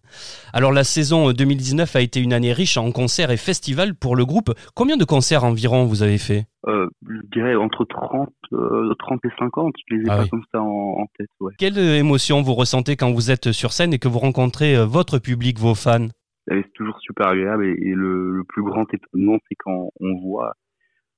[0.52, 4.24] Alors la saison 2019 a été une année riche en concerts et festivals pour le
[4.24, 4.50] groupe.
[4.74, 6.44] Combien de concerts environ vous avez fait?
[6.66, 9.74] Euh, Je dirais entre 30, euh, 30 et 50.
[9.88, 10.28] Je les ai Ah pas oui.
[10.28, 11.28] comme ça en, en tête.
[11.40, 11.52] Ouais.
[11.58, 15.18] Quelle émotion vous ressentez quand vous êtes sur scène et que vous rencontrez euh, votre
[15.18, 16.08] public, vos fans?
[16.50, 20.54] C'est toujours super agréable et, et le, le plus grand étonnement, c'est quand on voit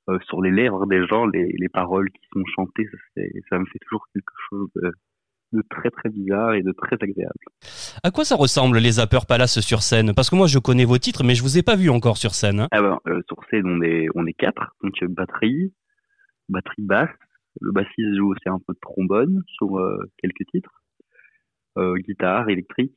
[0.08, 2.88] euh, sur les lèvres des gens les, les paroles qui sont chantées.
[3.16, 4.92] Ça, ça me fait toujours quelque chose de,
[5.52, 7.44] de très très bizarre et de très agréable.
[8.02, 10.14] À quoi ça ressemble les Zapper Palace sur scène?
[10.14, 12.34] Parce que moi je connais vos titres, mais je vous ai pas vu encore sur
[12.34, 12.60] scène.
[12.60, 12.68] hein.
[12.70, 14.74] Ah ben, euh, sur scène, on est, on est quatre.
[14.82, 15.72] Donc, batterie,
[16.48, 17.10] batterie basse.
[17.60, 20.82] Le bassiste joue aussi un peu de trombone sur euh, quelques titres.
[21.78, 22.96] Euh, guitare électrique,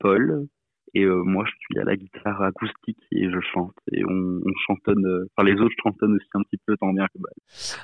[0.00, 0.46] Paul.
[0.94, 3.74] Et euh, moi, je suis à la guitare acoustique et je chante.
[3.92, 7.06] Et on, on chantonne, euh, enfin, les autres chantonnent aussi un petit peu tant bien
[7.06, 7.32] que mal.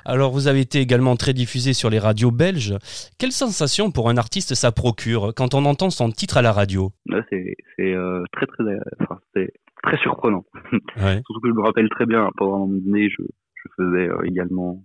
[0.05, 2.75] Alors vous avez été également très diffusé sur les radios belges.
[3.19, 6.91] Quelle sensation pour un artiste ça procure quand on entend son titre à la radio?
[7.29, 8.63] C'est, euh, très, très,
[9.01, 9.51] enfin, c'est
[9.83, 10.45] très surprenant.
[10.97, 11.21] Ouais.
[11.25, 13.23] Surtout que je me rappelle très bien, pendant un moment donné, je,
[13.55, 14.83] je faisais également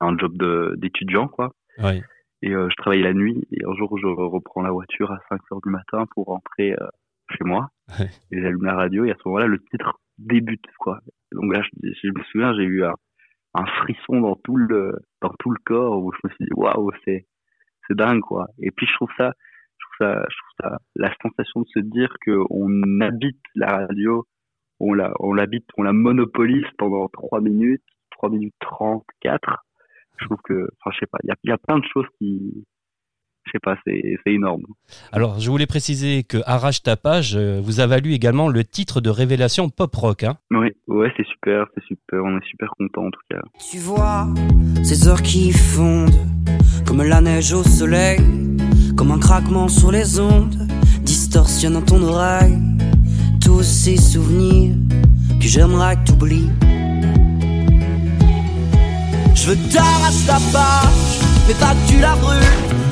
[0.00, 0.32] un job
[0.76, 1.52] d'étudiant, quoi.
[1.78, 2.02] Ouais.
[2.42, 3.46] Et euh, je travaillais la nuit.
[3.52, 6.86] Et un jour, je reprends la voiture à 5 heures du matin pour rentrer euh,
[7.30, 7.70] chez moi.
[7.98, 8.08] Ouais.
[8.30, 9.04] Et j'allume la radio.
[9.04, 11.00] Et à ce moment-là, le titre débute, quoi.
[11.32, 12.94] Donc là, je, je me souviens, j'ai eu un,
[13.54, 16.90] un frisson dans tout le dans tout le corps où je me suis dit waouh,
[17.04, 17.26] c'est
[17.86, 18.46] c'est dingue, quoi.
[18.58, 19.32] Et puis je trouve ça,
[19.78, 23.86] je trouve ça, je trouve ça, la sensation de se dire que on habite la
[23.86, 24.26] radio,
[24.78, 29.64] on la on l'habite, on la monopolise pendant 3 minutes, 3 minutes 34
[30.20, 31.84] je trouve que, enfin, je sais pas, il y a, il y a plein de
[31.92, 32.66] choses qui,
[33.50, 34.62] je sais pas, c'est, c'est énorme.
[35.12, 39.00] Alors je voulais préciser que Arrache ta page euh, vous a valu également le titre
[39.00, 40.24] de révélation pop rock.
[40.24, 43.40] Hein Oui, ouais, c'est super, c'est super, on est super content en tout cas.
[43.70, 44.28] Tu vois
[44.84, 46.14] ces heures qui fondent
[46.86, 48.20] comme la neige au soleil,
[48.96, 50.68] comme un craquement sur les ondes,
[51.02, 52.58] distorsionnant ton oreille.
[53.42, 54.76] Tous ces souvenirs
[55.40, 56.50] que j'aimerais que t'oublies.
[59.34, 62.89] Je veux t'arracher ta page, mais pas que tu la brûles.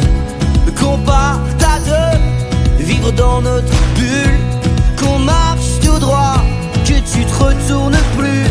[0.78, 4.38] Qu'on partage deux, vivre dans notre bulle.
[4.98, 6.38] Qu'on marche tout droit,
[6.86, 8.46] que tu te retournes plus.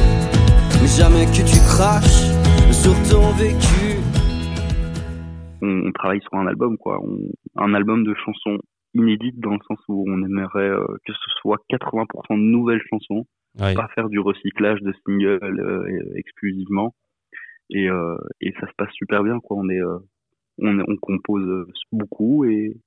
[0.81, 2.27] Mais jamais que tu craches
[2.71, 3.97] sur ton vécu.
[5.61, 6.99] On, on travaille sur un album, quoi.
[7.03, 8.59] On- un album de chansons
[8.93, 13.25] inédites dans le sens où on aimerait euh, que ce soit 80% de nouvelles chansons,
[13.75, 16.93] pas faire du recyclage de singles euh, exclusivement.
[17.71, 19.57] Et, euh, et ça se passe super bien, quoi.
[19.57, 19.97] On est, euh,
[20.59, 22.77] on, compose euh, beaucoup et,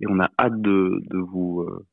[0.00, 1.84] et on a hâte de, de vous euh,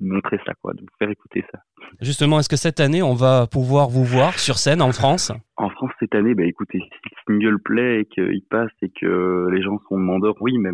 [0.00, 1.60] montrer ça, quoi, de vous faire écouter ça.
[2.00, 5.32] Justement, est-ce que cette année on va pouvoir vous voir sur scène en France?
[5.56, 9.48] En France cette année, bah écoutez, si le single plaît et qu'il passe et que
[9.50, 10.70] les gens sont demandeurs, oui, mais,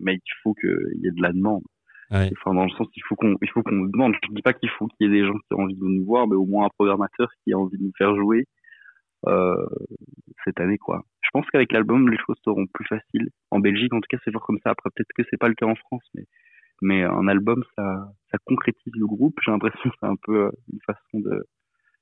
[0.00, 1.62] mais il faut qu'il y ait de la demande.
[2.10, 2.30] Ouais.
[2.38, 4.14] Enfin, dans le sens, il faut qu'on, il faut qu'on nous demande.
[4.22, 6.04] Je dis pas qu'il faut qu'il y ait des gens qui ont envie de nous
[6.04, 8.46] voir, mais au moins un programmateur qui a envie de nous faire jouer
[10.44, 11.04] cette année, quoi.
[11.22, 13.30] Je pense qu'avec l'album, les choses seront plus faciles.
[13.50, 14.70] En Belgique, en tout cas, c'est toujours comme ça.
[14.70, 16.24] Après, peut-être que c'est pas le cas en France, mais
[16.82, 19.34] mais un album, ça, ça concrétise le groupe.
[19.44, 21.46] J'ai l'impression que c'est un peu euh, une façon de,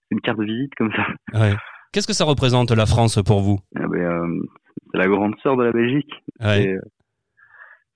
[0.03, 1.07] c'est une carte de visite comme ça.
[1.33, 1.55] Ouais.
[1.93, 3.61] Qu'est-ce que ça représente la France pour vous?
[3.77, 4.43] Ah ben, euh,
[4.91, 6.13] c'est la grande sœur de la Belgique.
[6.41, 6.63] Ouais.
[6.63, 6.81] C'est, euh,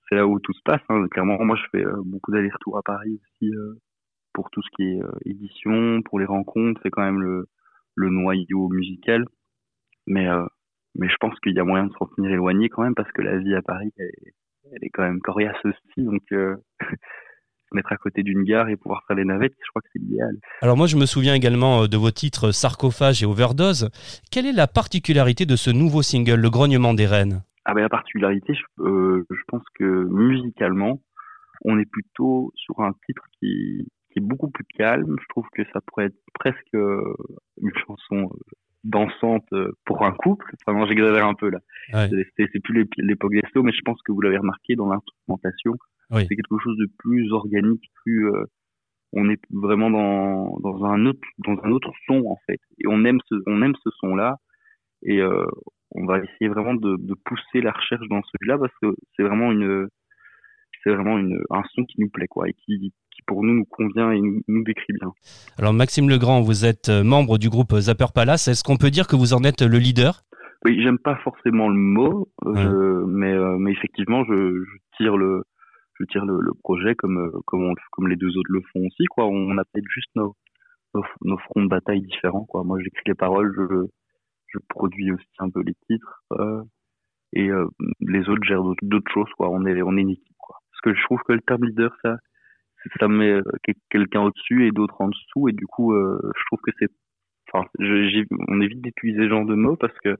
[0.07, 0.81] c'est là où tout se passe.
[0.87, 1.05] hein.
[1.11, 3.73] Clairement, moi, je fais euh, beaucoup d'allers-retours à Paris aussi euh,
[4.31, 6.79] pour tout ce qui est euh, édition, pour les rencontres.
[6.81, 7.47] C'est quand même le,
[7.99, 9.25] le noyau musical.
[10.07, 10.45] Mais, euh,
[10.95, 13.21] mais je pense qu'il y a moyen de s'en tenir éloigné quand même parce que
[13.21, 14.11] la vie à Paris, elle,
[14.71, 16.05] elle est quand même coriace aussi.
[16.05, 16.55] Donc, euh,
[17.69, 19.99] se mettre à côté d'une gare et pouvoir faire les navettes, je crois que c'est
[19.99, 20.35] l'idéal.
[20.61, 23.89] Alors moi, je me souviens également euh, de vos titres Sarcophage et Overdose.
[24.31, 27.43] Quelle est la particularité de ce nouveau single, Le Grognement des Reines?
[27.65, 31.01] Ah ben la particularité, je, euh, je pense que musicalement,
[31.65, 35.15] on est plutôt sur un titre qui, qui est beaucoup plus calme.
[35.21, 37.13] Je trouve que ça pourrait être presque euh,
[37.61, 38.37] une chanson euh,
[38.83, 40.53] dansante euh, pour un couple.
[40.65, 41.59] Enfin, j'exagère un peu là.
[41.93, 42.09] Ouais.
[42.37, 45.73] C'est plus l'ép- l'époque des slow, mais je pense que vous l'avez remarqué dans l'instrumentation.
[46.11, 46.25] Oui.
[46.27, 48.29] C'est quelque chose de plus organique, plus.
[48.31, 48.45] euh,
[49.11, 52.59] on est vraiment dans, dans un autre dans un autre son en fait.
[52.77, 54.37] Et on aime ce on aime ce son là.
[55.01, 55.45] Et euh,
[55.91, 59.51] on va essayer vraiment de, de pousser la recherche dans celui-là parce que c'est vraiment
[59.51, 59.87] une
[60.83, 62.93] c'est vraiment une, un son qui nous plaît quoi et qui
[63.29, 65.11] pour nous nous convient et nous, nous décrit bien.
[65.59, 68.47] Alors Maxime Legrand, vous êtes euh, membre du groupe Zapper Palace.
[68.49, 70.23] Est-ce qu'on peut dire que vous en êtes le leader?
[70.65, 75.43] Oui, j'aime pas forcément le mot, euh, mais, euh, mais effectivement, je, je tire le,
[75.99, 78.81] je tire le, le projet comme, euh, comme, on- comme les deux autres le font
[78.87, 79.25] aussi, quoi.
[79.27, 80.35] On a peut-être juste nos,
[80.95, 82.63] nos, nos fronts de bataille différents, quoi.
[82.65, 83.85] Moi, j'écris les paroles, je,
[84.47, 86.61] je produis aussi un peu les titres, euh,
[87.31, 87.67] et euh,
[88.01, 89.49] les autres gèrent d'autres d'autres choses, quoi.
[89.49, 90.57] On est, on est une équipe, quoi.
[90.71, 92.17] Parce que je trouve que le terme leader, ça,
[92.99, 96.43] ça met euh, quel- quelqu'un au-dessus et d'autres en dessous, et du coup, euh, je
[96.47, 96.89] trouve que c'est,
[97.53, 100.15] enfin, je- on évite d'utiliser ce genre de mots parce que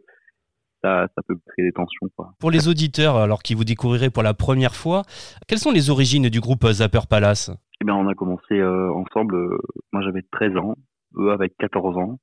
[0.84, 2.32] ça, ça peut créer des tensions, quoi.
[2.40, 5.04] Pour les auditeurs, alors qui vous découvriraient pour la première fois,
[5.48, 7.52] quelles sont les origines du groupe Zapper Palace?
[7.82, 9.36] Eh bien, on a commencé euh, ensemble.
[9.36, 9.58] euh,
[9.92, 10.76] moi, j'avais 13 ans,
[11.18, 12.20] eux avec 14 ans,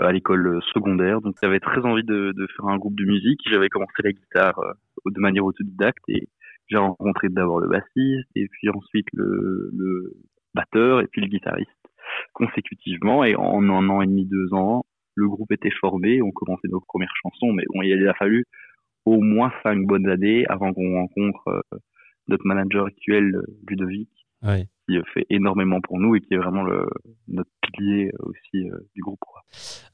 [0.00, 1.20] euh, à l'école secondaire.
[1.22, 3.40] Donc, j'avais très envie de, de faire un groupe de musique.
[3.50, 4.60] J'avais commencé la guitare
[5.06, 6.28] de manière autodidacte et
[6.68, 10.16] j'ai rencontré d'abord le bassiste et puis ensuite le, le
[10.54, 11.70] batteur et puis le guitariste
[12.32, 13.24] consécutivement.
[13.24, 16.22] Et en un an et demi, deux ans, le groupe était formé.
[16.22, 18.44] On commençait nos premières chansons, mais bon, il a fallu
[19.04, 21.78] au moins cinq bonnes années avant qu'on rencontre euh,
[22.28, 23.36] notre manager actuel,
[23.68, 24.08] Ludovic,
[24.88, 26.86] qui fait énormément pour nous et qui est vraiment le,
[27.28, 29.20] notre pilier aussi euh, du groupe.
[29.20, 29.42] Quoi.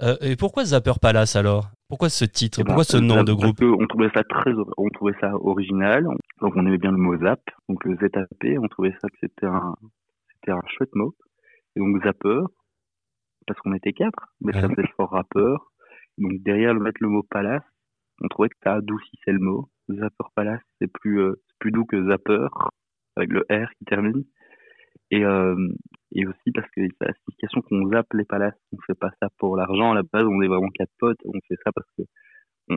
[0.02, 1.70] Euh, Et pourquoi Zapper Palace alors?
[1.90, 2.60] Pourquoi ce titre?
[2.60, 3.60] Eh ben, Pourquoi ce nom de groupe?
[3.62, 6.04] On trouvait ça très, on trouvait ça original.
[6.40, 8.58] Donc on aimait bien le mot zap, donc le ZAP.
[8.62, 9.74] On trouvait ça que c'était un,
[10.32, 11.16] c'était un chouette mot.
[11.74, 12.42] Et donc zapper,
[13.44, 15.72] parce qu'on était quatre, mais ça faisait fort rappeur.
[16.16, 17.64] Donc derrière le mettre le mot palace,
[18.22, 19.68] on trouvait que ça adoucissait le mot.
[19.88, 22.46] Zapper palace, c'est plus, euh, plus doux que zapper
[23.16, 24.22] avec le R qui termine.
[25.10, 25.56] Et, euh,
[26.12, 28.58] et aussi parce que c'est la signification qu'on zappe les palaces.
[28.72, 29.92] On fait pas ça pour l'argent.
[29.92, 31.20] À la base, on est vraiment quatre potes.
[31.24, 32.02] On fait ça parce que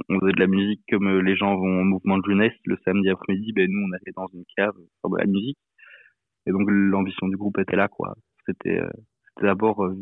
[0.10, 2.78] on, faisait de la musique comme euh, les gens vont au mouvement de jeunesse le
[2.86, 3.54] samedi après-midi.
[3.54, 5.58] Ben nous, on allait dans une cave faire de la musique.
[6.46, 8.16] Et donc l'ambition du groupe était là, quoi.
[8.46, 8.90] C'était euh,
[9.42, 9.96] d'abord euh,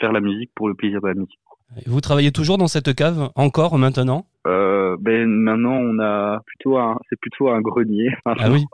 [0.00, 1.40] faire la musique pour le plaisir de la musique.
[1.86, 4.26] Vous travaillez toujours dans cette cave Encore maintenant?
[4.46, 8.10] Euh, ben maintenant, on a plutôt un, c'est plutôt un grenier.
[8.24, 8.64] Ah oui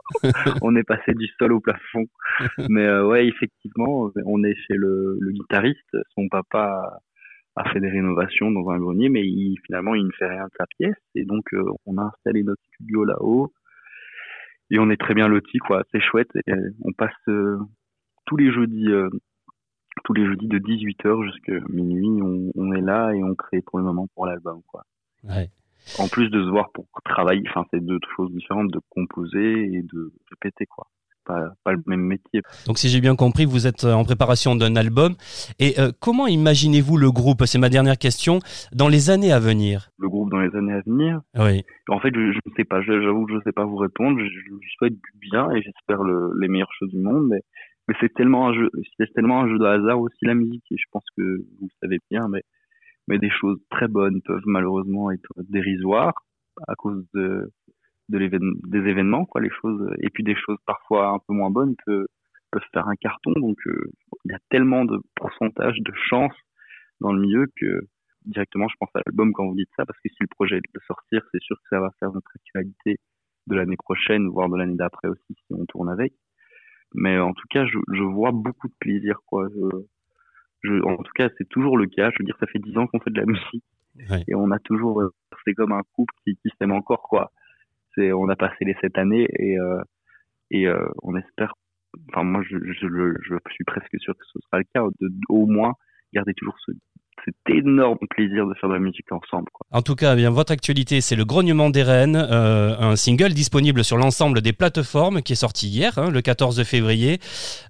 [0.61, 2.05] on est passé du sol au plafond.
[2.69, 5.97] Mais euh, ouais, effectivement, on est chez le, le guitariste.
[6.15, 7.01] Son papa
[7.55, 10.51] a, fait des rénovations dans un grenier, mais il, finalement, il ne fait rien de
[10.57, 10.95] sa pièce.
[11.15, 13.51] Et donc, euh, on a installé notre studio là-haut.
[14.69, 15.83] Et on est très bien lotis, quoi.
[15.91, 16.29] C'est chouette.
[16.45, 18.87] Et euh, on passe tous les jeudis,
[20.07, 22.21] tous les jeudis de 18h jusqu'à minuit.
[22.23, 24.83] On, on est là et on crée pour le moment pour l'album, quoi.
[25.25, 25.49] Ouais.
[25.99, 29.81] En plus de se voir pour travailler, enfin, c'est deux choses différentes de composer et
[29.81, 30.87] de répéter, quoi.
[31.25, 32.41] Pas, pas le même métier.
[32.67, 35.15] Donc si j'ai bien compris, vous êtes en préparation d'un album.
[35.59, 37.43] Et euh, comment imaginez-vous le groupe?
[37.45, 38.39] C'est ma dernière question.
[38.71, 39.89] Dans les années à venir?
[39.97, 41.65] Le groupe dans les années à venir, Oui.
[41.89, 42.81] En fait, je, ne sais pas.
[42.81, 44.17] J'avoue que je ne sais pas vous répondre.
[44.19, 47.27] Je, je souhaite du bien et j'espère le, les meilleures choses du monde.
[47.29, 47.41] Mais,
[47.87, 50.65] mais c'est tellement un jeu, c'est tellement un jeu de hasard aussi la musique.
[50.71, 52.27] Et je pense que vous le savez bien.
[52.27, 52.43] Mais,
[53.07, 56.13] mais des choses très bonnes peuvent malheureusement être dérisoires
[56.67, 57.51] à cause de,
[58.09, 58.29] de
[58.67, 59.41] des événements, quoi.
[59.41, 62.07] Les choses et puis des choses parfois un peu moins bonnes peuvent,
[62.51, 63.31] peuvent faire un carton.
[63.37, 63.91] Donc euh,
[64.25, 66.33] il y a tellement de pourcentage de chance
[66.99, 67.81] dans le milieu que
[68.25, 70.75] directement, je pense à l'album quand vous dites ça, parce que si le projet est
[70.75, 72.97] de sortir, c'est sûr que ça va faire notre actualité
[73.47, 76.13] de l'année prochaine, voire de l'année d'après aussi, si on tourne avec.
[76.93, 79.47] Mais en tout cas, je, je vois beaucoup de plaisir, quoi.
[79.49, 79.77] Je,
[80.63, 82.09] je, en tout cas, c'est toujours le cas.
[82.11, 83.63] Je veux dire, ça fait dix ans qu'on fait de la musique.
[84.09, 84.23] Ouais.
[84.27, 85.13] Et on a toujours, euh,
[85.45, 87.31] c'est comme un couple qui, qui s'aime encore, quoi.
[87.95, 89.81] C'est, on a passé les sept années et, euh,
[90.51, 91.53] et euh, on espère,
[92.09, 92.87] enfin, moi, je, je,
[93.21, 95.73] je suis presque sûr que ce sera le cas, de, au moins
[96.13, 96.71] garder toujours ce,
[97.25, 99.47] cet énorme plaisir de faire de la musique ensemble.
[99.71, 103.33] En tout cas, eh bien votre actualité, c'est le Grognement des Rennes, euh, un single
[103.33, 107.19] disponible sur l'ensemble des plateformes qui est sorti hier, hein, le 14 février.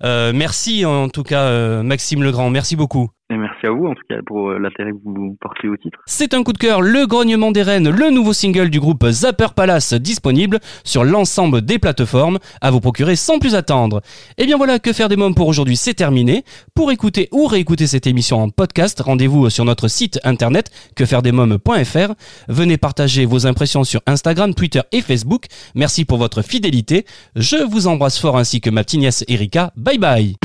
[0.03, 2.49] Euh, merci en tout cas, euh, Maxime Legrand.
[2.49, 3.09] Merci beaucoup.
[3.29, 5.99] Et merci à vous en tout cas pour euh, l'intérêt que vous portez au titre.
[6.05, 9.47] C'est un coup de cœur, Le Grognement des Rennes, le nouveau single du groupe Zapper
[9.53, 14.01] Palace disponible sur l'ensemble des plateformes à vous procurer sans plus attendre.
[14.37, 16.45] Et bien voilà, que faire des mômes pour aujourd'hui, c'est terminé.
[16.73, 22.13] Pour écouter ou réécouter cette émission en podcast, rendez-vous sur notre site internet quefairedesmômes.fr.
[22.47, 25.47] Venez partager vos impressions sur Instagram, Twitter et Facebook.
[25.75, 27.05] Merci pour votre fidélité.
[27.35, 29.73] Je vous embrasse fort ainsi que ma petite nièce Erika.
[29.75, 30.35] Bye bye.